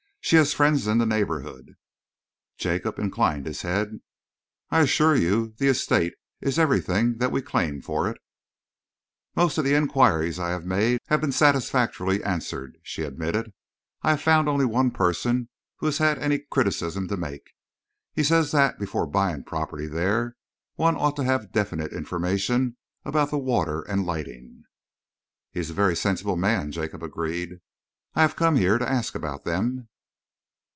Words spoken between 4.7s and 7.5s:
assure you the Estate is everything that we